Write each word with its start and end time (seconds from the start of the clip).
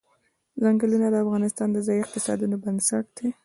ځنګلونه 0.63 1.07
د 1.11 1.15
افغانستان 1.23 1.67
د 1.73 1.77
ځایي 1.87 1.99
اقتصادونو 2.03 2.55
بنسټ 2.63 3.05
دی. 3.17 3.29